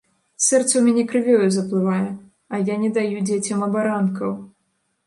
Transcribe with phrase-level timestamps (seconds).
[0.45, 2.09] Сэрца ў мяне крывёю заплывае,
[2.55, 4.31] а я не даю дзецям абаранкаў.